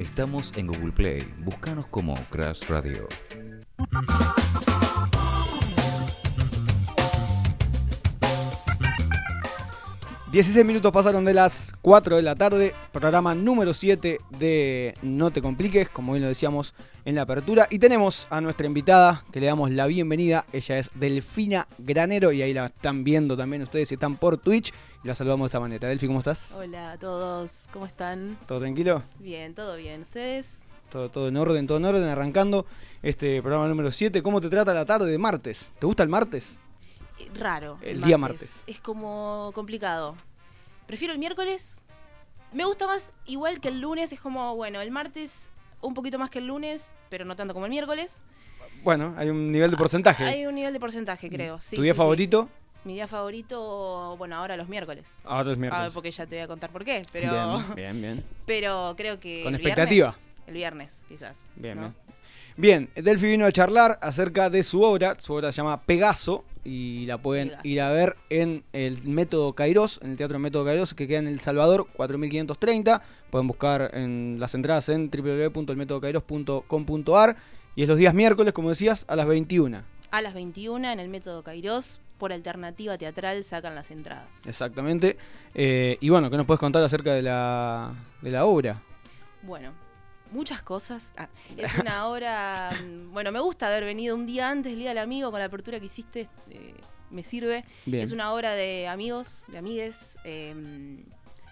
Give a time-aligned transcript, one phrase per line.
[0.00, 1.30] Estamos en Google Play.
[1.40, 3.06] Búscanos como Crash Radio.
[10.32, 15.42] 16 minutos pasaron de las 4 de la tarde, programa número 7 de No te
[15.42, 16.72] compliques, como bien lo decíamos
[17.04, 17.66] en la apertura.
[17.70, 20.44] Y tenemos a nuestra invitada, que le damos la bienvenida.
[20.52, 24.72] Ella es Delfina Granero y ahí la están viendo también ustedes si están por Twitch.
[25.02, 25.88] Y la saludamos de esta manera.
[25.88, 26.52] Delfi, ¿cómo estás?
[26.52, 28.36] Hola a todos, ¿cómo están?
[28.46, 29.02] ¿Todo tranquilo?
[29.18, 30.02] Bien, todo bien.
[30.02, 30.62] ¿Ustedes?
[30.90, 32.66] Todo, todo en orden, todo en orden, arrancando
[33.02, 34.22] este programa número 7.
[34.22, 35.70] ¿Cómo te trata la tarde de martes?
[35.78, 36.58] ¿Te gusta el martes?
[37.18, 37.78] Eh, Raro.
[37.80, 38.62] El día martes.
[38.66, 40.16] Es como complicado.
[40.86, 41.80] Prefiero el miércoles.
[42.52, 44.12] Me gusta más igual que el lunes.
[44.12, 47.66] Es como, bueno, el martes un poquito más que el lunes, pero no tanto como
[47.66, 48.22] el miércoles.
[48.82, 50.24] Bueno, hay un nivel de porcentaje.
[50.24, 51.60] Hay un nivel de porcentaje, creo.
[51.60, 51.98] Sí, ¿Tu día sí, sí.
[51.98, 52.48] favorito?
[52.84, 55.06] Mi día favorito, bueno, ahora los miércoles.
[55.24, 55.84] Ahora es A miércoles.
[55.86, 57.04] ver, porque ya te voy a contar por qué.
[57.12, 58.24] Pero, Bien, bien, bien.
[58.46, 59.42] pero creo que.
[59.42, 60.12] Con el expectativa.
[60.16, 61.38] viernes- el viernes, quizás.
[61.56, 61.82] Bien, ¿no?
[61.82, 61.94] bien.
[62.56, 65.16] Bien, Delphi vino a charlar acerca de su obra.
[65.20, 67.68] Su obra se llama Pegaso y la pueden Pegaso.
[67.68, 71.28] ir a ver en el Método Kairos, en el Teatro Método Kairos, que queda en
[71.28, 73.02] El Salvador, 4530.
[73.30, 77.36] Pueden buscar en las entradas en www.elmetodokairos.com.ar.
[77.76, 79.82] Y es los días miércoles, como decías, a las 21.
[80.10, 84.26] A las 21 en el método Kairos, por alternativa teatral, sacan las entradas.
[84.46, 85.16] Exactamente.
[85.54, 88.82] Eh, y bueno, ¿qué nos puedes contar acerca de la, de la obra?
[89.42, 89.70] Bueno,
[90.32, 91.12] muchas cosas.
[91.16, 92.70] Ah, es una obra.
[92.84, 95.46] mm, bueno, me gusta haber venido un día antes del Día del Amigo con la
[95.46, 96.28] apertura que hiciste.
[96.50, 96.74] eh,
[97.10, 97.64] me sirve.
[97.86, 98.02] Bien.
[98.04, 100.16] Es una obra de amigos, de amigues.
[100.24, 100.54] eh,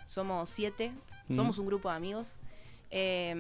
[0.07, 0.93] somos siete.
[1.29, 1.35] Mm.
[1.35, 2.37] Somos un grupo de amigos.
[2.91, 3.35] Eh,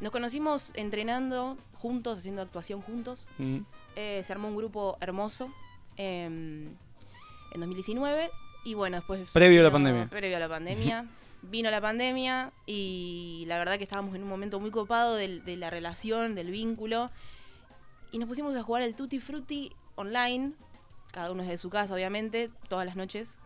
[0.00, 3.28] nos conocimos entrenando juntos, haciendo actuación juntos.
[3.38, 3.58] Mm,
[3.96, 5.48] Eh, se armó un grupo hermoso
[5.96, 8.30] eh, en 2019
[8.64, 9.28] y bueno, después...
[9.32, 10.06] Previo a la pandemia.
[10.06, 11.06] Previo a la pandemia.
[11.42, 15.70] vino la pandemia y la verdad que estábamos en un momento muy copado de, la
[15.70, 17.10] relación, del vínculo.
[18.12, 20.52] Y nos pusimos a jugar el Tutti Frutti online,
[21.10, 23.36] cada uno desde su casa obviamente, todas las noches.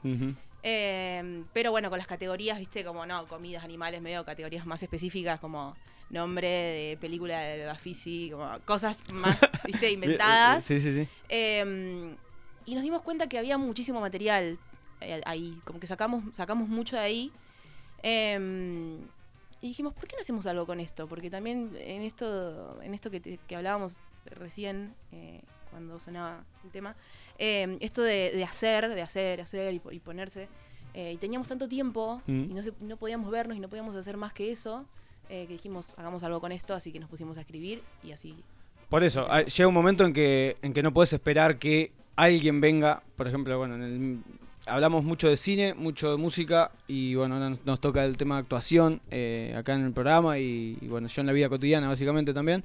[0.62, 5.40] Eh, pero bueno, con las categorías, viste, como no, comidas, animales, medio categorías más específicas
[5.40, 5.76] como
[6.10, 10.64] nombre de película de Bafisi, como cosas más, viste, inventadas.
[10.64, 11.08] Sí, sí, sí.
[11.28, 12.14] Eh,
[12.64, 14.58] y nos dimos cuenta que había muchísimo material
[15.00, 17.32] eh, ahí, como que sacamos, sacamos mucho de ahí.
[18.02, 18.98] Eh,
[19.60, 21.06] y dijimos, ¿por qué no hacemos algo con esto?
[21.08, 23.96] Porque también en esto, en esto que, te- que hablábamos
[24.26, 25.40] recién, eh,
[25.72, 26.94] cuando sonaba el tema,
[27.38, 30.46] eh, esto de, de hacer, de hacer, hacer y, y ponerse.
[30.94, 32.50] eh, y teníamos tanto tiempo Mm.
[32.50, 34.84] y no, se- no podíamos vernos y no podíamos hacer más que eso,
[35.30, 38.36] eh, que dijimos, hagamos algo con esto, así que nos pusimos a escribir y así
[38.90, 42.60] Por eso, ah, llega un momento en que, en que no puedes esperar que alguien
[42.60, 44.18] venga, por ejemplo, bueno, en el-
[44.66, 48.34] hablamos mucho de cine, mucho de música y bueno, ahora nos, nos toca el tema
[48.36, 51.88] de actuación eh, acá en el programa y, y, bueno, yo en la vida cotidiana
[51.88, 52.62] básicamente también.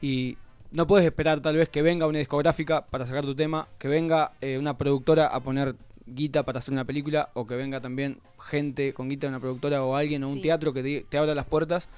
[0.00, 0.36] Y
[0.70, 4.32] no puedes esperar tal vez que venga una discográfica para sacar tu tema, que venga
[4.40, 5.74] eh, una productora a poner
[6.06, 9.82] guita para hacer una película o que venga también gente con guita de una productora
[9.84, 11.88] o alguien o un teatro que te, te abra las puertas.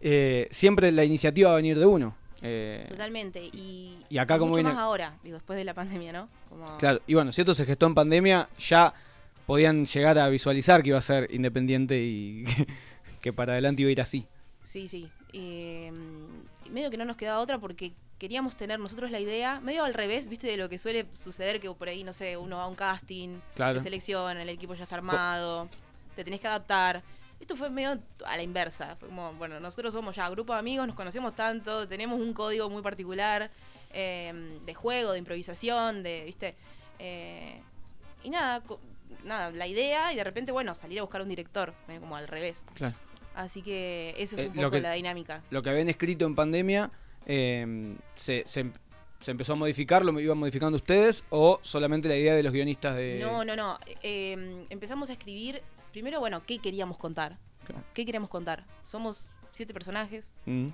[0.00, 2.14] Eh, siempre la iniciativa va a venir de uno.
[2.40, 3.42] Eh, Totalmente.
[3.52, 6.28] Y, Y acá como mucho viene- más ahora, digo, después de la pandemia, ¿no?
[6.48, 8.94] Como- Claro, y bueno, si esto se gestó en pandemia, ya
[9.46, 12.44] podían llegar a visualizar que iba a ser independiente y
[13.20, 14.24] que para adelante iba a ir así.
[14.62, 15.08] Sí, sí.
[15.32, 15.90] Eh,
[16.68, 19.94] y medio que no nos quedaba otra porque queríamos tener nosotros la idea, medio al
[19.94, 22.66] revés, viste, de lo que suele suceder que por ahí, no sé, uno va a
[22.66, 23.78] un casting, Claro.
[23.78, 25.68] te selecciona, el equipo ya está armado,
[26.16, 27.02] te tenés que adaptar.
[27.40, 28.96] Esto fue medio a la inversa.
[28.96, 32.68] Fue como, bueno, nosotros somos ya grupo de amigos, nos conocemos tanto, tenemos un código
[32.68, 33.50] muy particular
[33.90, 36.56] eh, de juego, de improvisación, de, viste.
[36.98, 37.60] Eh,
[38.24, 38.62] y nada,
[39.24, 42.26] nada, la idea y de repente, bueno, salir a buscar un director, medio como al
[42.26, 42.64] revés.
[42.74, 42.96] Claro.
[43.34, 45.42] Así que esa fue Eh, un lo poco que- la dinámica.
[45.50, 46.90] Lo que habían escrito en pandemia,
[47.26, 48.72] eh, se, se-
[49.20, 52.96] se empezó a modificar, lo iban modificando ustedes o solamente la idea de los guionistas
[52.96, 53.18] de...
[53.20, 53.78] No, no, no.
[54.02, 55.60] Eh, empezamos a escribir,
[55.92, 57.36] primero, bueno, ¿qué queríamos contar?
[57.66, 57.82] Claro.
[57.94, 58.64] ¿Qué queríamos contar?
[58.82, 60.68] Somos siete personajes, Mm,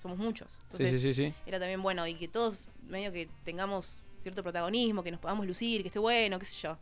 [0.00, 0.58] somos muchos.
[0.64, 1.34] Entonces, sí, sí, sí.
[1.44, 5.82] era también bueno y que todos medio que tengamos cierto protagonismo, que nos podamos lucir,
[5.82, 6.78] que esté bueno, qué sé yo.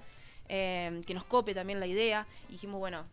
[0.49, 2.27] Eh, que nos cope también la idea.
[2.49, 3.05] Y dijimos, bueno,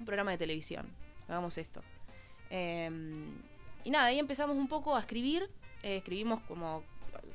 [0.00, 0.86] un programa de televisión,
[1.32, 1.82] hagamos esto.
[2.50, 2.90] Eh,
[3.84, 5.48] y nada, ahí empezamos un poco a escribir.
[5.82, 6.82] eh, escribimos como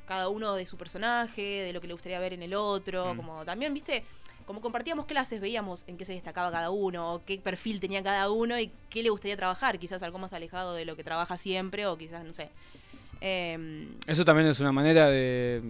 [0.06, 3.12] cada uno de su personaje, de lo que le gustaría ver en el otro.
[3.12, 3.16] Mm.
[3.16, 4.04] Como también, viste,
[4.46, 8.58] como compartíamos clases, veíamos en qué se destacaba cada uno, qué perfil tenía cada uno
[8.58, 9.78] y qué le gustaría trabajar.
[9.78, 12.48] Quizás algo más alejado de lo que trabaja siempre, o quizás, no sé.
[13.20, 15.60] Em, Eso también es una manera de,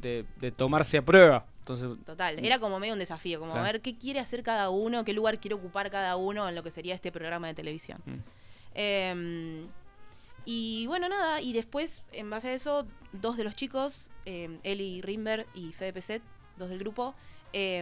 [0.00, 1.44] de- de tomarse a prueba.
[1.72, 3.66] Entonces, Total, era como medio un desafío, como Claro.
[3.68, 6.62] a ver qué quiere hacer cada uno, qué lugar quiere ocupar cada uno en lo
[6.62, 8.00] que sería este programa de televisión.
[8.06, 8.18] Mm.
[8.74, 9.66] Eh,
[10.46, 15.02] Y bueno, nada, y después, en base a eso, dos de los chicos, eh, Eli
[15.02, 16.22] Rimber y Fede Peset,
[16.56, 17.14] dos del grupo,
[17.52, 17.78] eh,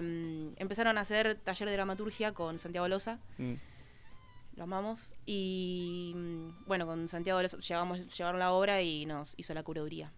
[0.56, 3.20] empezaron a hacer taller de dramaturgia con Santiago Loza.
[3.38, 3.54] Mm.
[4.56, 5.14] Lo amamos.
[5.24, 10.12] Y mm, bueno, con Santiago Loza llevamos, llevaron la obra y nos hizo la curaduría.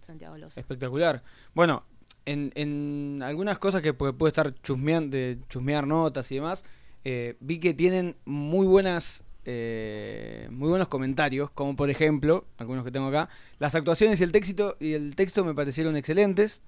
[0.00, 0.58] Santiago Loza.
[0.60, 1.22] Espectacular.
[1.54, 1.84] Bueno,
[2.26, 6.64] en, en algunas cosas que puede, puede estar chusmeando, de chusmear notas y demás,
[7.04, 12.92] eh, vi que tienen muy buenas eh, muy buenos comentarios, como por ejemplo, algunos que
[12.92, 13.28] tengo acá,
[13.58, 16.60] las actuaciones y el texto, y el texto me parecieron excelentes,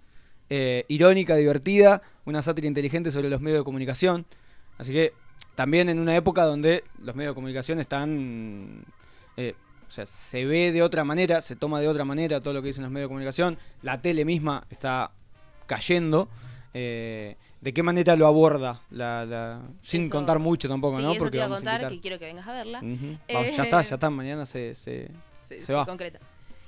[0.50, 4.26] eh, irónica, divertida, una sátira inteligente sobre los medios de comunicación,
[4.76, 5.12] así que
[5.54, 8.84] también en una época donde los medios de comunicación están,
[9.36, 12.68] o sea, se ve de otra manera, se toma de otra manera todo lo que
[12.68, 15.12] dicen los medios de comunicación, la tele misma está
[15.66, 16.28] cayendo.
[16.72, 18.82] eh, ¿De qué manera lo aborda?
[18.90, 21.12] La, la- sin Eso- contar mucho tampoco, sí, ¿no?
[21.12, 22.80] eso te iba a contar, que quiero que vengas a verla.
[22.82, 24.10] Eh, Vamos, ya está, ya está.
[24.10, 24.74] Mañana se.
[24.74, 25.10] se-
[25.48, 25.86] se, Se se va.
[25.86, 26.18] concreta.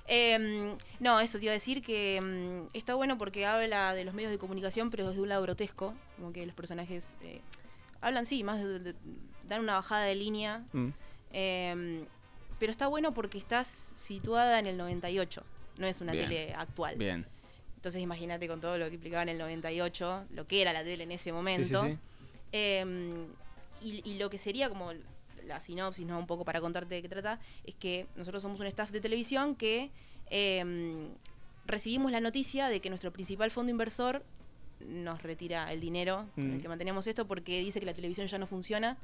[0.08, 4.14] Eh, no, eso te iba a decir que mm, está bueno porque habla de los
[4.14, 7.40] medios de comunicación, pero desde un lado grotesco, como que los personajes eh,
[8.00, 8.94] hablan, sí, más de, de-
[9.48, 10.88] dan una bajada de línea, Mm.
[11.32, 12.04] eh,
[12.58, 15.42] pero está bueno porque estás situada en el 98,
[15.78, 16.28] no es una Bien.
[16.28, 16.96] tele actual.
[16.96, 17.26] Bien.
[17.86, 21.04] Entonces imagínate con todo lo que implicaba en el 98, lo que era la tele
[21.04, 21.82] en ese momento.
[21.84, 21.98] Sí, sí, sí.
[22.50, 23.06] Eh,
[23.80, 24.90] y, y lo que sería como
[25.44, 26.18] la sinopsis, ¿no?
[26.18, 29.54] Un poco para contarte de qué trata, es que nosotros somos un staff de televisión
[29.54, 29.92] que
[30.30, 30.64] eh,
[31.64, 34.24] recibimos la noticia de que nuestro principal fondo inversor
[34.80, 36.62] nos retira el dinero con el Mm.
[36.62, 38.96] que mantenemos esto porque dice que la televisión ya no funciona.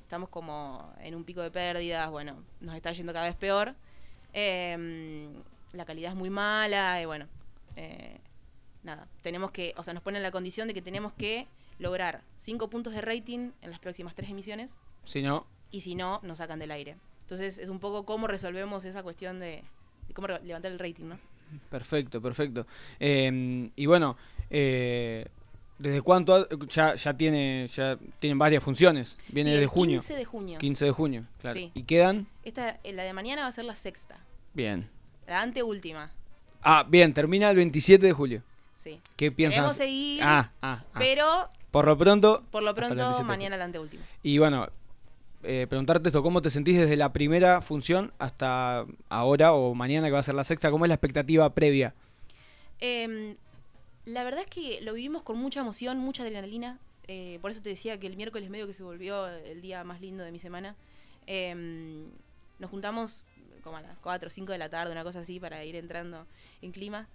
[0.00, 3.74] Estamos como en un pico de pérdidas, bueno, nos está yendo cada vez peor.
[4.32, 5.28] Eh,
[5.74, 7.26] la calidad es muy mala y bueno,
[7.76, 8.16] eh,
[8.82, 11.46] nada, tenemos que, o sea, nos ponen la condición de que tenemos que
[11.78, 14.74] lograr 5 puntos de rating en las próximas tres emisiones
[15.04, 16.96] Si no, y si no, nos sacan del aire.
[17.22, 19.62] Entonces es un poco cómo resolvemos esa cuestión de,
[20.08, 21.18] de cómo levantar el rating, ¿no?
[21.68, 22.66] perfecto, perfecto.
[23.00, 24.16] Eh, y bueno,
[24.50, 25.26] eh,
[25.78, 26.48] ¿desde cuánto?
[26.68, 29.16] Ya, ya, tiene, ya tienen varias funciones.
[29.28, 29.98] Viene Sí, desde junio.
[30.00, 30.58] 15 de junio.
[30.58, 31.58] 15 de junio, claro.
[31.58, 31.70] Sí.
[31.74, 32.26] ¿Y quedan?
[32.44, 34.18] Esta, eh, la de mañana va a ser la sexta,
[34.54, 34.88] Bien.
[35.26, 36.10] la anteúltima,
[36.62, 38.42] Ah, bien, termina el 27 de julio.
[38.80, 39.00] Sí.
[39.16, 39.56] ¿Qué piensas?
[39.58, 40.98] Queremos seguir, Ah, ah, ah.
[40.98, 42.42] pero Por lo pronto.
[42.50, 44.02] por lo pronto 27 de mañana la anteúltima.
[44.22, 44.68] Y bueno,
[45.42, 50.12] eh, preguntarte esto, ¿cómo te sentís desde la primera función hasta ahora o mañana que
[50.12, 50.70] va a ser la sexta?
[50.70, 51.94] ¿Cómo es la expectativa previa?
[52.80, 53.36] Em,
[54.06, 56.78] la verdad es que lo vivimos con mucha emoción, mucha adrenalina.
[57.12, 60.00] eh, por eso te decía que el miércoles medio que se volvió el día más
[60.00, 60.76] lindo de mi semana.
[61.26, 62.04] Em,
[62.60, 63.24] nos juntamos
[63.64, 66.26] como a las 4 o 5 de la tarde, una cosa así, para ir entrando
[66.62, 67.08] en clima.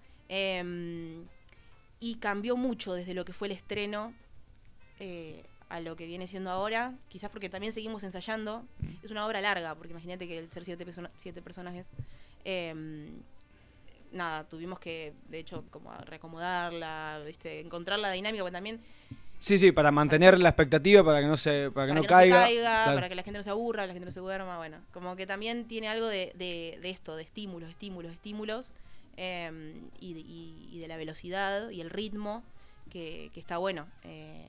[2.00, 4.14] Y cambió mucho desde lo que fue el estreno
[5.00, 6.94] eh, a lo que viene siendo ahora.
[7.10, 8.66] Quizás porque también seguimos ensayando.
[9.04, 11.88] Es una obra larga, porque imagínate que el ser siete, persona- siete personajes.
[12.44, 13.08] em,
[14.12, 17.60] nada, tuvimos que, de hecho, como reacomodarla, ¿viste?
[17.60, 18.80] encontrar la dinámica, porque también
[19.42, 22.08] Sí, sí, para mantener la expectativa, para que no se, para que para no que
[22.08, 22.36] caiga.
[22.42, 22.96] no se caiga, Claro.
[22.96, 25.28] para que la gente no se aburra, la gente no se duerma, bueno, como que
[25.28, 28.72] también tiene algo de, de, de esto, de estímulos, estímulos, estímulos,
[29.18, 32.44] eh, y, de- y- y de la velocidad y el ritmo,
[32.90, 33.88] que, que está bueno.
[34.04, 34.48] eh,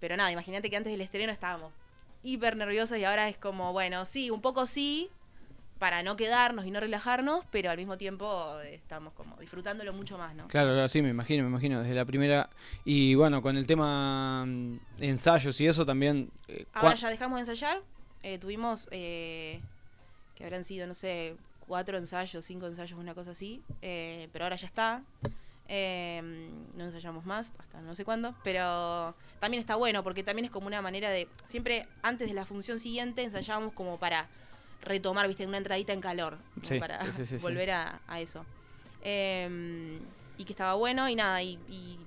[0.00, 1.72] pero nada, imagínate que antes del estreno estábamos
[2.22, 5.10] hiper nerviosos y ahora es como, bueno, sí, un poco sí,
[5.80, 10.16] para no quedarnos y no relajarnos, pero al mismo tiempo eh, estamos como disfrutándolo mucho
[10.18, 10.48] más, ¿no?
[10.48, 12.48] Claro, claro, sí, me imagino, me imagino, desde la primera.
[12.84, 16.30] Y bueno, con el tema mm, ensayos y eso también.
[16.48, 17.80] eh, Ahora cua- ya dejamos de ensayar.
[18.24, 19.60] eh, tuvimos, eh,
[20.34, 21.36] que habrán sido, no sé,
[21.68, 23.62] cuatro ensayos, cinco ensayos, una cosa así.
[23.82, 25.02] eh, pero ahora ya está.
[25.70, 26.20] Eh,
[26.76, 28.34] no ensayamos más, hasta no sé cuándo.
[28.42, 31.28] Pero también está bueno, porque también es como una manera de.
[31.46, 34.26] Siempre antes de la función siguiente ensayábamos como para
[34.82, 36.38] retomar, viste, una entradita en calor.
[36.62, 37.36] Sí, para sí, sí.
[37.36, 38.44] volver a, a eso.
[39.02, 39.98] Eh,
[40.38, 41.98] y que estaba bueno y nada, y, y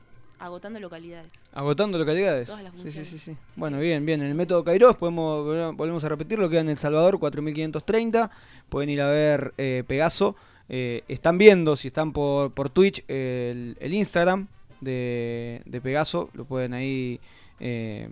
[0.41, 1.31] agotando localidades.
[1.53, 2.47] Agotando localidades.
[2.47, 3.37] Todas las sí, sí, sí, sí.
[3.55, 4.21] Bueno, bien, bien.
[4.21, 8.31] En el método Kairos podemos, volvemos a repetirlo, queda en El Salvador 4530.
[8.69, 10.35] Pueden ir a ver eh, Pegaso.
[10.67, 14.47] Eh, están viendo, si están por, por Twitch, el, el Instagram
[14.79, 16.29] de, de Pegaso.
[16.33, 17.19] Lo pueden ahí
[17.59, 18.09] eh,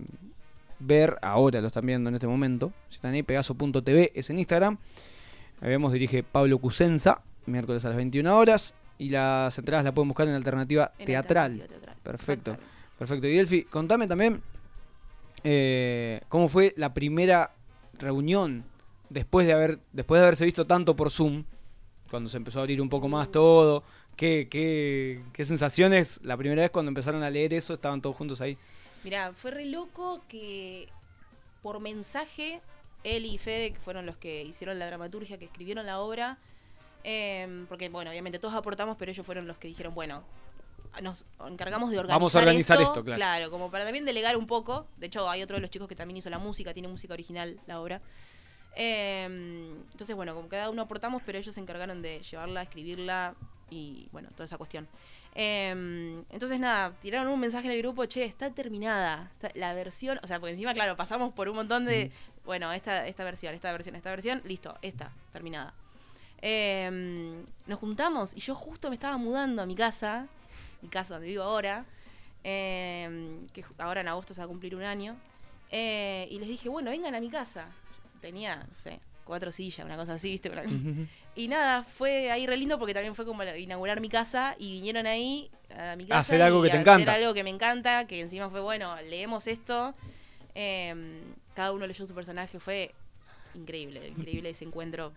[0.80, 1.18] ver.
[1.22, 2.72] Ahora lo están viendo en este momento.
[2.90, 4.78] Si están ahí, pegaso.tv es en Instagram.
[5.62, 8.74] Ahí vemos, dirige Pablo Cusenza, miércoles a las 21 horas.
[9.00, 11.54] Y las entradas la pueden buscar en alternativa En teatral.
[11.54, 11.98] alternativa teatral.
[12.04, 12.58] Perfecto.
[13.00, 13.28] Perfecto.
[13.28, 14.42] Y Delphi, contame también
[15.44, 17.52] eh, cómo fue la primera
[17.98, 18.66] reunión
[19.10, 21.44] después de haber después de haberse visto tanto por Zoom,
[22.12, 23.84] cuando se empezó a abrir un poco más todo.
[24.16, 28.42] ¿Qué, qué, qué sensaciones la primera vez cuando empezaron a leer eso estaban todos juntos
[28.42, 28.58] ahí?
[29.06, 30.90] Mirá, fue re loco que
[31.62, 32.60] por mensaje,
[33.06, 36.38] él y Fede, que fueron los que hicieron la dramaturgia, que escribieron la obra,
[37.04, 40.24] Em, porque, bueno, obviamente todos aportamos, pero ellos fueron los que dijeron, bueno,
[41.02, 43.18] nos encargamos de organizar Vamos a organizar esto, claro.
[43.18, 44.88] Claro, como para también delegar un poco.
[44.98, 47.60] De hecho, hay otro de los chicos que también hizo la música, tiene música original
[47.68, 48.02] la obra.
[48.76, 53.36] Em, entonces, bueno, como cada uno aportamos, pero ellos se encargaron de llevarla, escribirla
[53.70, 54.88] y, bueno, toda esa cuestión.
[55.36, 60.20] Em, entonces, nada, tiraron un mensaje en el grupo, che, está terminada está- la versión,
[60.24, 62.12] o sea, porque encima, claro, pasamos por un montón de,
[62.46, 65.74] bueno, esta, esta versión, esta versión, esta versión, listo, esta, terminada.
[66.42, 70.28] Em, nos juntamos y yo justo me estaba mudando a mi casa,
[70.82, 71.86] mi casa donde vivo ahora,
[72.44, 75.18] em, que ahora en agosto se va a cumplir un año,
[75.72, 77.68] eh, y les dije, bueno, vengan a mi casa.
[78.22, 80.52] Tenía, no sé, cuatro sillas, una cosa así, ¿viste?
[81.36, 85.06] Y nada, fue ahí re lindo porque también fue como inaugurar mi casa y vinieron
[85.08, 86.20] ahí a mi casa.
[86.20, 87.12] Hacer algo y que te a encanta.
[87.12, 89.94] Hacer algo que me encanta, que encima fue, bueno, leemos esto.
[90.56, 91.22] em,
[91.54, 92.94] cada uno leyó su personaje, fue
[93.54, 95.14] increíble, increíble ese encuentro.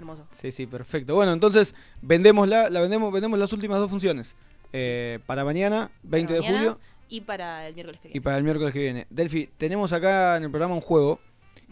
[0.00, 0.26] Hermoso.
[0.32, 1.14] Sí, sí, perfecto.
[1.14, 4.34] Bueno, entonces vendemos la, la vendemos, vendemos las últimas dos funciones.
[4.72, 6.78] Eh, para mañana, 20 Para de julio,
[7.08, 8.24] Y para el miércoles que y viene.
[8.24, 9.06] para el miércoles que viene.
[9.10, 11.20] Delphi, tenemos acá en el programa un juego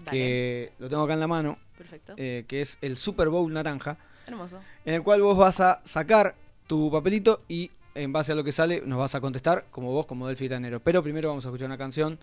[0.05, 2.15] Dale, que lo tengo acá en la mano, perfecto.
[2.17, 4.61] eh, que es el Super Bowl naranja, Hermoso.
[4.85, 6.35] en el cual vos vas a sacar
[6.67, 10.07] tu papelito y en base a lo que sale nos vas a contestar como vos,
[10.07, 10.81] como Delphi Tanero.
[10.81, 12.19] Pero primero vamos a escuchar una canción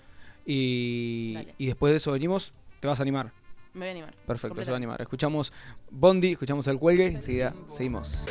[0.45, 3.31] y, y después de eso venimos, te vas a animar.
[3.75, 4.15] Me voy a animar.
[4.25, 5.01] Perfecto, se va a animar.
[5.01, 5.53] Escuchamos
[5.91, 8.25] Bondi, escuchamos el cuelgue, enseguida seguimos.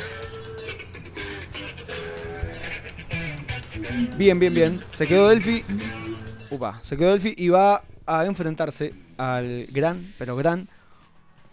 [4.17, 4.81] Bien, bien, bien.
[4.89, 5.63] Se quedó Delphi.
[6.49, 10.67] Upa, se quedó Delphi y va a enfrentarse al gran, pero gran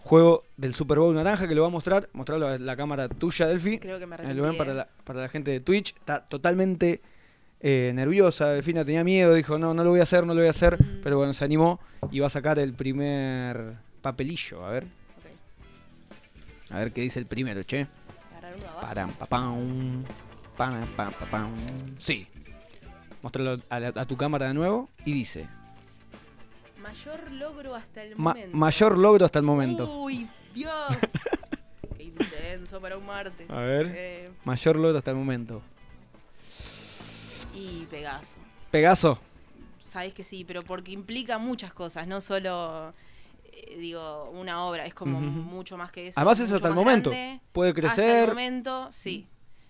[0.03, 2.09] juego del Super Bowl naranja que lo va a mostrar.
[2.13, 3.79] Mostrarlo a la cámara tuya, Delphi.
[3.79, 4.57] Creo que me Eh, Lo ven arrepentí.
[4.57, 4.75] para eh.
[4.75, 5.93] la, para la gente de Twitch.
[5.95, 7.01] Está totalmente
[7.63, 8.49] eh, nerviosa.
[8.49, 9.33] Delfina tenía miedo.
[9.33, 10.79] Dijo, no, no lo voy a hacer, no lo voy a hacer.
[10.79, 10.99] Mm.
[11.03, 11.79] Pero bueno, se animó
[12.11, 14.63] y va a sacar el primer papelillo.
[14.65, 16.71] A ver, Ok.
[16.71, 17.87] a ver qué dice el primero, che.
[18.81, 20.03] Param, papam,
[20.57, 21.51] pam, pam, papam.
[21.97, 22.27] Sí.
[23.21, 24.89] Mostrarlo a, la- a tu cámara de nuevo.
[25.05, 25.47] Y dice,
[26.81, 28.57] Mayor logro hasta el "Ma- momento.
[28.57, 30.01] mayor logro hasta el momento.
[30.01, 30.73] Uy, Dios.
[31.97, 33.49] Qué intenso para un martes.
[33.49, 33.91] A ver.
[33.95, 35.61] Eh, Mayor logro hasta el momento.
[37.53, 38.37] Y Pegaso.
[38.71, 39.19] Pegaso.
[39.83, 42.93] Sabes que sí, pero porque implica muchas cosas, no solo,
[43.51, 46.19] eh, digo, una obra, es como mucho más que eso.
[46.19, 47.11] Además es hasta el momento.
[47.11, 47.39] grande.
[47.51, 48.27] Puede Hasta el crecer.
[48.29, 49.27] momento, sí.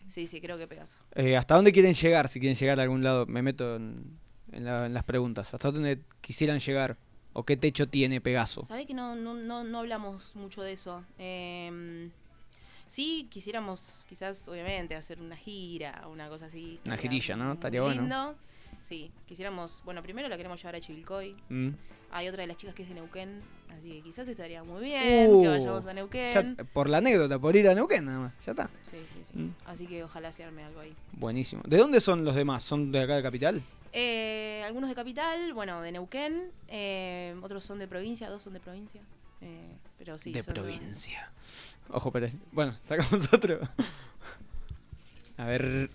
[0.08, 0.98] Sí, sí, creo que Pegaso.
[1.16, 2.28] Eh, ¿Hasta dónde quieren llegar?
[2.30, 4.18] Si quieren llegar a algún lado, me meto en,
[4.52, 5.54] en la- en las preguntas.
[5.54, 6.98] ¿Hasta dónde quisieran llegar?
[7.34, 8.63] ¿O qué techo tiene Pegaso?
[8.63, 11.04] Sabes que no, no, no, no hablamos mucho de eso.
[11.18, 12.10] Eh,
[12.94, 16.80] sí, quisiéramos, quizás, obviamente, hacer una gira, una cosa así.
[16.86, 17.54] Una girilla, ¿no?
[17.54, 18.36] Estaría bueno.
[18.82, 21.36] Sí, quisiéramos, bueno, primero la queremos llevar a Chivilcoy.
[21.50, 21.70] Mm.
[22.12, 23.42] Hay otra de las chicas que es de Neuquén,
[23.76, 26.56] así que quizás estaría muy bien Uh, que vayamos a Neuquén.
[26.58, 28.46] ya- por la anécdota, por ir a Neuquén nada más.
[28.46, 28.70] Ya está.
[28.84, 29.38] Sí, sí, sí.
[29.40, 29.56] Mm.
[29.66, 30.94] Así que ojalá se arme algo ahí.
[31.14, 31.64] Buenísimo.
[31.66, 32.64] ¿De dónde son los demás?
[32.64, 33.64] ¿Son de acá de Capital?
[33.94, 38.60] Eh, algunos de Capital, bueno, de Neuquén, eh, otros son de provincia, dos son de
[38.60, 39.02] provincia.
[39.42, 41.32] eh, pero sí, de son provincia.
[41.90, 42.28] Ojo, pero.
[42.52, 43.60] Bueno, sacamos otro.
[45.38, 45.90] A ver.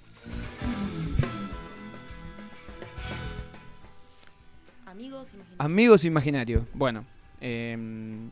[4.87, 5.63] Amigos, imagínate.
[5.63, 6.63] Amigos imaginarios.
[6.75, 7.05] Bueno.
[7.41, 8.31] em,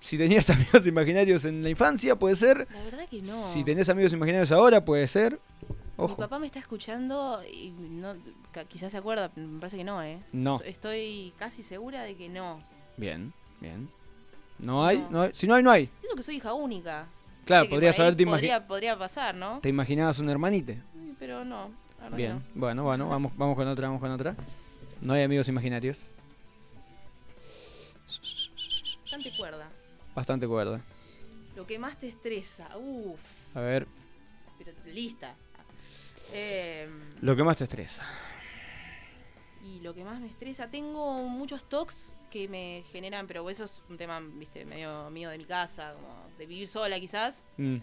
[0.00, 2.66] si tenías amigos imaginarios en la infancia, puede ser.
[2.70, 3.52] La verdad que no.
[3.52, 5.32] Si tenés amigos imaginarios ahora, puede ser.
[5.98, 6.16] Mi Ojo.
[6.16, 8.14] papá me está escuchando y no,
[8.68, 10.18] quizás se acuerda, me parece que no, ¿eh?
[10.32, 10.60] No.
[10.64, 12.62] Estoy casi segura de que no.
[12.96, 13.90] Bien, bien.
[14.60, 15.10] No hay, No.
[15.10, 15.30] no hay.
[15.34, 15.88] Si no hay, no hay.
[16.04, 17.06] Eso que soy hija única.
[17.44, 19.60] Claro, Viste que podrías por ahí haberte imagi- podría, podría pasar, ¿no?
[19.60, 20.80] Te imaginabas un hermanite.
[21.18, 21.70] Pero no.
[21.98, 22.32] la verdad que Bien.
[22.34, 22.42] no.
[22.54, 24.34] Bueno, bueno, vamos, vamos con otra, vamos con otra.
[25.00, 26.02] No hay amigos imaginarios.
[29.02, 29.68] Bastante cuerda.
[30.14, 30.80] Bastante cuerda.
[31.56, 32.68] Lo que más te estresa.
[32.76, 33.18] Uf.
[33.54, 33.86] A ver,
[34.58, 35.34] Pero lista.
[36.32, 36.88] Eh,
[37.22, 38.04] lo que más te estresa.
[39.62, 43.82] Y lo que más me estresa, tengo muchos talks que me generan, pero eso es
[43.88, 47.46] un tema, viste, medio mío de mi casa, como de vivir sola quizás.
[47.56, 47.76] Mm.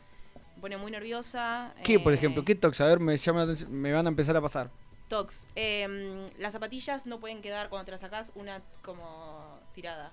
[0.55, 1.73] Me pone muy nerviosa.
[1.83, 2.43] ¿Qué, por eh, ejemplo?
[2.43, 2.81] ¿Qué tox?
[2.81, 4.71] A ver, me llama me van a empezar a pasar.
[5.07, 5.47] Tox.
[5.55, 10.11] Eh, las zapatillas no pueden quedar cuando te las sacás una como tirada.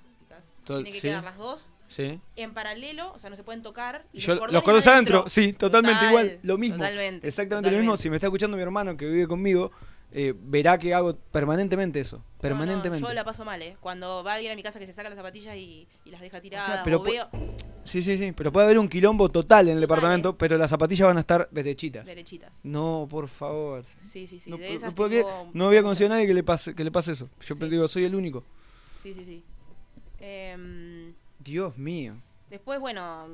[0.64, 1.00] Tienen que sí.
[1.02, 2.18] quedar las dos Sí.
[2.36, 4.06] en paralelo, o sea, no se pueden tocar.
[4.12, 6.78] Y Yo, los los cordones adentro, sí, totalmente Total, igual, lo mismo.
[6.78, 7.28] Totalmente.
[7.28, 7.96] Exactamente lo mismo.
[7.96, 9.70] Si me está escuchando mi hermano que vive conmigo,
[10.14, 12.18] eh, verá que hago permanentemente eso.
[12.18, 13.06] No, no, Permanentemente.
[13.06, 13.76] yo la paso mal, ¿eh?
[13.80, 16.40] Cuando va alguien a mi casa que se saca las zapatillas y, y las deja
[16.40, 16.80] tiradas.
[16.80, 17.28] O, pero veo
[17.84, 18.32] Sí, sí, sí.
[18.32, 21.48] Pero puede haber un quilombo total en el departamento, pero las zapatillas van a estar
[21.50, 22.06] derechitas.
[22.06, 22.52] derechitas.
[22.64, 23.84] No, por favor.
[23.84, 24.48] Sí, sí, sí.
[24.50, 25.16] no, de esas ¿por qué?
[25.22, 27.28] tengo no había conocido a nadie que le pase, que le pase eso.
[27.40, 27.68] Yo Sí.
[27.68, 28.44] digo, soy el único.
[29.02, 29.44] Sí, sí, sí.
[30.20, 32.16] Em, Dios mío.
[32.48, 33.26] después, bueno,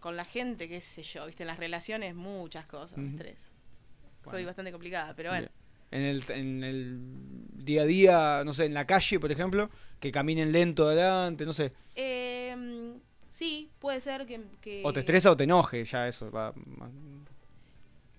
[0.00, 3.48] con la gente, qué sé yo, viste, en las relaciones muchas cosas, estreso.
[4.30, 5.48] Soy bastante complicada, pero bueno.
[5.90, 6.98] En el, en el
[7.64, 11.52] día a día, no sé, en la calle, por ejemplo, que caminen lento adelante, no
[11.52, 11.72] sé.
[11.94, 12.92] Eh,
[13.28, 16.30] sí, puede ser que, que- O te estresa o te enoje, ya eso.
[16.30, 16.90] Va, va-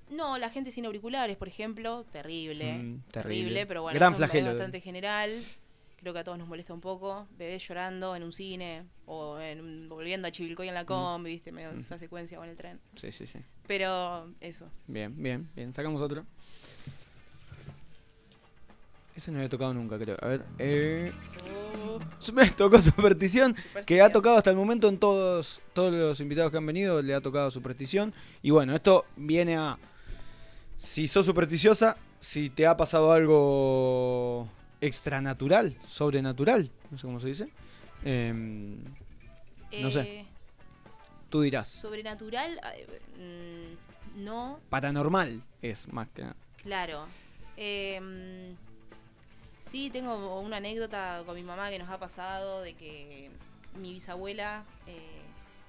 [0.09, 2.73] No, la gente sin auriculares, por ejemplo, terrible.
[2.73, 3.11] Mm, terrible.
[3.11, 3.65] terrible.
[3.67, 4.47] pero bueno, Gran flagelo.
[4.49, 5.31] bastante general.
[5.97, 7.27] Creo que a todos nos molesta un poco.
[7.37, 11.73] Bebés llorando en un cine o en volviendo a Chivilcoy en la combi, viste, medio
[11.73, 11.79] Mm.
[11.79, 12.79] esa secuencia o en el tren.
[12.95, 13.39] Sí, sí, sí.
[13.67, 14.67] Pero eso.
[14.87, 15.73] Bien, bien, bien.
[15.73, 16.25] Sacamos otro.
[19.19, 20.15] Ese no había tocado nunca, creo.
[20.21, 20.45] A ver.
[20.59, 21.11] Eh...
[22.33, 23.53] Me tocó Superstición,
[23.85, 27.13] que ha tocado hasta el momento en todos, todos los invitados que han venido, le
[27.13, 28.13] ha tocado Superstición.
[28.41, 29.77] Y bueno, esto viene a...
[30.77, 34.47] Si sos supersticiosa, si te ha pasado algo
[34.79, 37.49] extranatural, sobrenatural, no sé cómo se dice,
[38.05, 38.77] em,
[39.81, 39.99] No sé.
[39.99, 40.25] Eh,
[41.29, 41.67] tú dirás.
[41.67, 43.75] Sobrenatural, eh,
[44.15, 46.37] mm, no, Paranormal es más que nada.
[46.63, 47.05] claro.
[47.57, 48.55] Em,
[49.69, 53.29] sí, tengo una anécdota con mi mamá que nos ha pasado de que
[53.79, 55.21] mi bisabuela eh,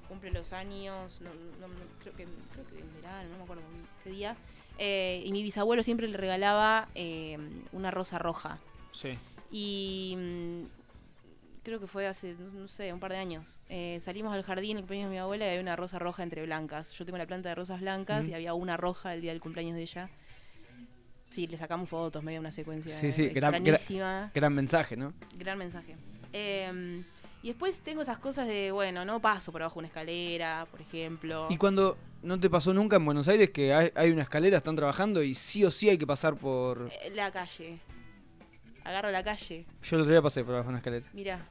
[0.08, 1.30] cumple los años, no,
[1.60, 3.62] no- no- creo, que, creo que en verano, no me acuerdo
[4.02, 4.36] qué día.
[4.78, 7.36] eh, y mi bisabuelo siempre le regalaba eh,
[7.72, 8.58] una rosa roja.
[8.92, 9.10] Sí.
[9.52, 10.62] Y mm,
[11.62, 13.58] creo que fue hace, no sé, un par de años.
[13.68, 16.42] Eh, salimos al jardín, el cumpleaños de mi abuela, y había una rosa roja entre
[16.46, 16.92] blancas.
[16.92, 19.76] Yo tengo la planta de rosas blancas y había una roja el día del cumpleaños
[19.76, 20.08] de ella.
[21.30, 23.52] Sí, le sacamos fotos, medio una secuencia Sí, sí, gran-
[24.34, 25.12] gran- mensaje, ¿no?
[25.38, 25.96] Gran mensaje.
[26.32, 27.02] Eh,
[27.42, 31.46] y después tengo esas cosas de, bueno, no paso por abajo una escalera, por ejemplo.
[31.48, 34.76] Y cuando no te pasó nunca en Buenos Aires que hay, hay una escalera, están
[34.76, 36.90] trabajando y sí o sí hay que pasar por...
[37.04, 37.78] Eh, La calle.
[38.84, 39.66] Agarro la calle.
[39.82, 41.06] Yo el otro día pasé por abajo de una escalera.
[41.12, 41.48] Mira.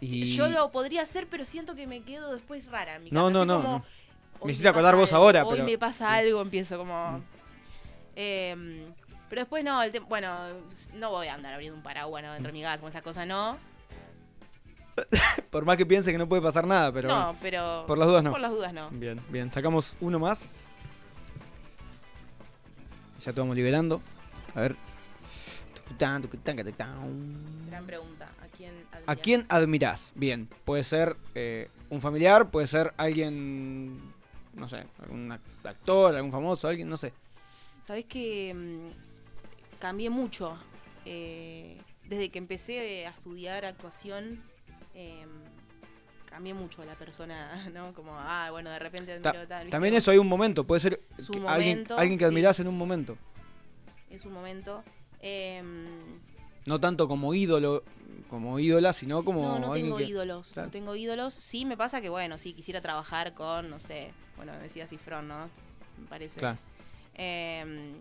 [0.00, 0.24] Y...
[0.24, 3.32] Yo lo podría hacer, pero siento que me quedo después rara en mi No, casa.
[3.32, 3.84] no, no, como, no.
[4.44, 6.14] Me hiciste acordar vos algo, ahora, Hoy pero- me pasa sí.
[6.26, 7.18] algo, empiezo como...
[7.18, 7.22] Mm.
[8.16, 8.94] Em,
[9.34, 10.32] pero después no, el bueno,
[10.94, 12.32] no voy a andar abriendo un paraguas ¿no?
[12.34, 13.58] dentro de mi casa, con esas cosas no.
[15.50, 17.08] Por más que piense que no puede pasar nada, pero...
[17.08, 17.82] no, pero...
[17.84, 18.30] Por las dudas no.
[18.30, 18.90] Por las dudas no.
[18.90, 19.50] Bien, bien.
[19.50, 20.52] Sacamos uno más.
[23.24, 24.00] Ya te vamos liberando.
[24.54, 24.76] A ver.
[25.74, 27.66] Tucután, tucután, catacán.
[27.68, 28.28] Gran pregunta.
[28.40, 29.20] ¿A quién ¿A admirás?
[29.20, 30.12] quién admirás?
[30.14, 34.00] Bien, puede ser eh, un familiar, puede ser alguien,
[34.54, 37.12] no sé, algún act- actor, algún famoso, alguien, no sé.
[37.82, 39.13] Sabés que mm,
[39.84, 40.56] cambié mucho.
[41.06, 41.76] eh,
[42.08, 44.42] desde que empecé a estudiar actuación,
[44.94, 45.28] em,
[46.24, 47.36] cambié mucho la persona,
[47.74, 47.92] ¿no?
[47.92, 49.68] Como, ah, bueno, de repente Ta- admiro tal.
[49.68, 52.28] También eso hay un momento, puede ser Su que momento, alguien que sí.
[52.30, 53.18] admirás en un momento.
[54.08, 54.82] Es un momento.
[55.20, 55.84] Em,
[56.66, 57.82] No tanto como ídolo,
[58.30, 60.52] como ídola, sino como no, no tengo que- ídolos.
[60.54, 60.68] Claro.
[60.68, 61.34] No tengo ídolos.
[61.34, 65.50] Sí me pasa que, bueno, sí, quisiera trabajar con, no sé, bueno, decía Cifrón, ¿no?
[66.00, 66.40] Me parece.
[66.40, 66.56] Claro.
[67.14, 67.92] Em,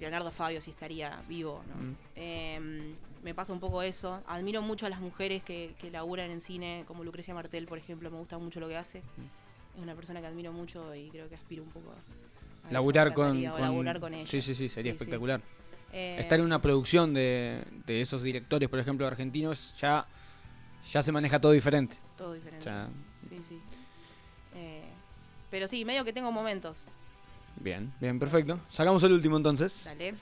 [0.00, 1.82] Leonardo Fabio sí estaría vivo, ¿no?
[1.82, 1.96] Mm.
[2.16, 4.20] Em, me pasa un poco eso.
[4.26, 8.10] Admiro mucho a las mujeres que, que laburan en cine, como Lucrecia Martel, por ejemplo.
[8.10, 8.98] Me gusta mucho lo que hace.
[9.00, 9.76] Mm.
[9.78, 12.70] Es una persona que admiro mucho y creo que aspiro un poco a, eso.
[12.72, 14.26] Laburar con, con- laburar con ella.
[14.30, 15.02] Sí, sí, sí, sería Sí, sí.
[15.04, 15.40] espectacular.
[15.92, 20.06] Eh, Estar en una producción de, de esos directores, por ejemplo, argentinos, ya,
[20.90, 21.96] ya se maneja todo diferente.
[22.16, 22.64] Todo O diferente.
[22.64, 22.88] sea,
[23.28, 23.58] Sí, sí.
[24.56, 24.82] Eh,
[25.50, 26.84] pero sí, medio que tengo momentos.
[27.60, 28.58] Bien, bien, perfecto.
[28.68, 29.84] Sacamos el último entonces.
[29.84, 30.14] Dale.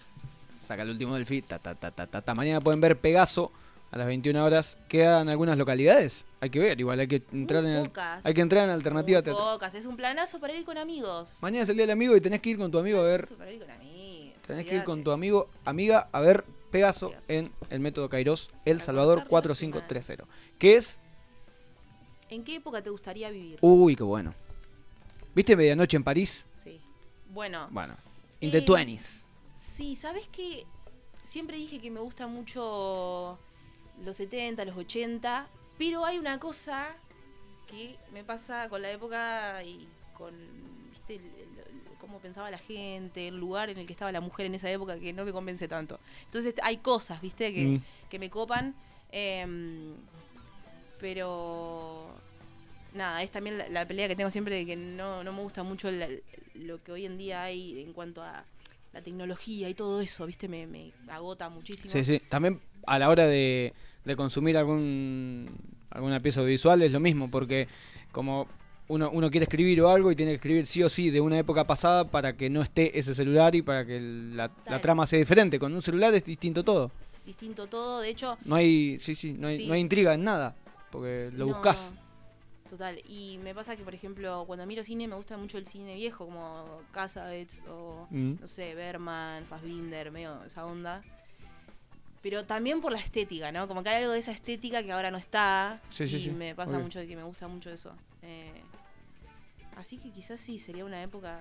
[0.64, 1.44] Saca el último del feed.
[1.44, 2.34] Ta, ta, ta, ta, ta.
[2.34, 3.50] Mañana pueden ver Pegaso
[3.90, 4.78] a las 21 horas.
[4.88, 6.24] ¿Quedan algunas localidades?
[6.40, 8.24] Hay que ver, igual hay que entrar Muy en el- pocas.
[8.24, 9.52] hay que entrar en alternativa Muy teatral.
[9.54, 9.74] pocas.
[9.74, 11.34] Es un planazo para ir con amigos.
[11.40, 13.20] Mañana es el día del amigo y tenés que ir con tu amigo a ver.
[13.26, 14.32] Planazo para ir con amigos.
[14.46, 17.32] Tenés que ir con tu amigo, amiga, a ver Pegaso Pegaso.
[17.32, 20.24] en el método Kairos, El Para Salvador cortar la 4530.
[20.58, 20.98] Que es.
[22.30, 23.58] ¿En qué época te gustaría vivir?
[23.60, 24.34] Uy, qué bueno.
[25.34, 26.44] ¿Viste Medianoche en París?
[27.32, 27.96] Bueno, Bueno,
[28.40, 29.24] in the Eh, 20s.
[29.58, 30.66] sí, ¿sabes qué?
[31.24, 33.38] Siempre dije que me gusta mucho
[34.04, 35.46] los 70, los 80,
[35.78, 36.94] pero hay una cosa
[37.66, 40.34] que me pasa con la época y con,
[40.90, 41.14] ¿viste?
[41.16, 44.44] el- el- el- cómo pensaba la gente, el lugar en el que estaba la mujer
[44.46, 45.98] en esa época que no me convence tanto.
[46.26, 47.54] Entonces hay cosas, ¿viste?
[47.54, 47.82] Que, Mm.
[48.10, 48.74] que me copan.
[49.14, 49.92] em,
[50.98, 52.06] pero
[52.94, 55.62] nada, es también la, la pelea que tengo siempre de que no, no me gusta
[55.62, 56.08] mucho la-
[56.54, 58.44] lo que hoy en día hay en cuanto a
[58.92, 60.48] la tecnología y todo eso, ¿viste?
[60.48, 61.90] Me, me agota muchísimo.
[61.90, 62.20] Sí, sí.
[62.28, 63.72] También a la hora de,
[64.04, 65.48] de consumir algún
[65.90, 67.68] alguna pieza audiovisual es lo mismo, porque
[68.12, 68.46] como
[68.88, 71.38] uno, uno quiere escribir o algo y tiene que escribir sí o sí de una
[71.38, 75.18] época pasada para que no esté ese celular y para que la, la trama sea
[75.18, 75.58] diferente.
[75.58, 76.90] Con un celular es distinto todo.
[77.24, 79.66] Distinto todo, de hecho, No hay, sí, sí, no hay, Sí.
[79.66, 80.54] no hay intriga en nada,
[80.90, 81.94] porque lo no, buscas.
[82.72, 83.02] Total.
[83.06, 86.24] Y me pasa que, por ejemplo, cuando miro cine me gusta mucho el cine viejo,
[86.24, 88.36] como Casabets o, Mm.
[88.40, 91.02] no sé, Berman, Fassbinder, medio esa onda.
[92.22, 93.68] Pero también por la estética, ¿no?
[93.68, 95.82] Como que hay algo de esa estética que ahora no está.
[95.90, 96.84] Sí, sí, y sí, me pasa obvio.
[96.84, 97.92] mucho de que me gusta mucho eso.
[98.22, 98.62] Eh,
[99.76, 101.40] así que quizás sí, sería una época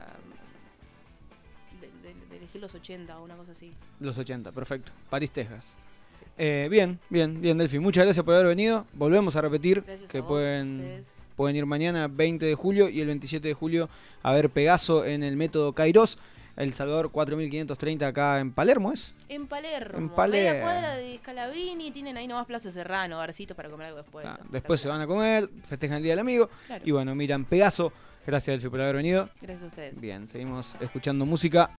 [1.80, 3.74] de, de- de elegir los 80 o una cosa así.
[4.02, 4.92] Los 80, perfecto.
[5.10, 5.78] París, Texas.
[6.20, 6.26] Sí.
[6.38, 7.80] Eh, bien, bien, bien, Delphi.
[7.80, 8.86] Muchas gracias por haber venido.
[8.94, 11.21] Volvemos a repetir Gracias que a vos, pueden, ustedes.
[11.42, 13.90] Pueden ir mañana 20 de julio y el 27 de julio
[14.22, 16.20] a ver Pegaso en el método Kairos.
[16.56, 19.16] El Salvador 4530 acá en Palermo, ¿es?
[19.28, 20.62] En Palermo, En media Palermo.
[20.62, 24.24] cuadra de Scalabrini, tienen ahí nomás Plaza Serrano, barcitos para comer algo después.
[24.28, 26.84] Ah, después se van a comer, festejan el Día del Amigo Claro.
[26.86, 27.92] y bueno, miran Pegaso.
[28.28, 29.30] Gracias, Delphi, por haber venido.
[29.42, 30.00] Gracias a ustedes.
[30.00, 31.68] Bien, seguimos escuchando música